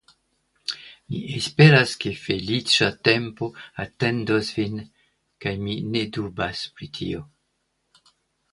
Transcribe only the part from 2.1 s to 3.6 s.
feliĉa tempo